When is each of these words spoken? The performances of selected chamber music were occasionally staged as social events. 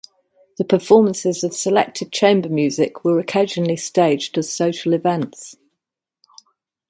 The 0.57 0.65
performances 0.65 1.43
of 1.43 1.53
selected 1.53 2.11
chamber 2.11 2.49
music 2.49 3.03
were 3.05 3.19
occasionally 3.19 3.77
staged 3.77 4.35
as 4.35 4.51
social 4.51 4.93
events. 4.93 5.55